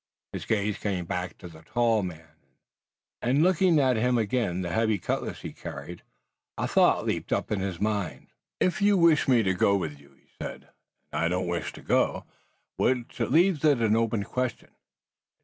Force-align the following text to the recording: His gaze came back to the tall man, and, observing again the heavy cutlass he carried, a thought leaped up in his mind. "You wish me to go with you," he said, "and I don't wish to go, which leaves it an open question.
His 0.33 0.47
gaze 0.47 0.79
came 0.79 1.05
back 1.05 1.37
to 1.37 1.47
the 1.47 1.61
tall 1.61 2.01
man, 2.01 2.29
and, 3.21 3.45
observing 3.45 4.17
again 4.17 4.61
the 4.61 4.71
heavy 4.71 4.97
cutlass 4.97 5.41
he 5.41 5.53
carried, 5.53 6.01
a 6.57 6.67
thought 6.67 7.05
leaped 7.05 7.31
up 7.31 7.51
in 7.51 7.59
his 7.59 7.79
mind. 7.79 8.29
"You 8.79 8.97
wish 8.97 9.27
me 9.27 9.43
to 9.43 9.53
go 9.53 9.75
with 9.75 9.99
you," 9.99 10.17
he 10.19 10.29
said, 10.41 10.69
"and 11.13 11.21
I 11.25 11.27
don't 11.27 11.45
wish 11.47 11.71
to 11.73 11.83
go, 11.83 12.25
which 12.77 13.19
leaves 13.19 13.63
it 13.63 13.77
an 13.79 13.95
open 13.95 14.23
question. 14.23 14.71